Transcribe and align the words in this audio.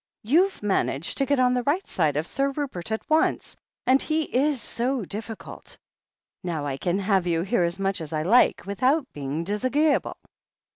You've 0.23 0.63
managed 0.63 1.19
to 1.19 1.27
get 1.27 1.39
on 1.39 1.53
the 1.53 1.61
right 1.61 1.85
side 1.85 2.17
of 2.17 2.25
Sir 2.25 2.49
Rupert 2.49 2.91
at 2.91 3.07
once— 3.07 3.55
^and 3.87 4.01
he 4.01 4.23
is 4.23 4.59
so 4.59 5.05
difficult. 5.05 5.77
Now 6.43 6.65
I 6.65 6.77
can 6.77 6.97
have 6.97 7.27
you 7.27 7.43
here 7.43 7.61
as 7.63 7.77
much 7.77 8.01
as 8.01 8.11
I 8.11 8.23
like, 8.23 8.65
without 8.65 9.03
his 9.05 9.13
being 9.13 9.45
disag'eeable." 9.45 10.15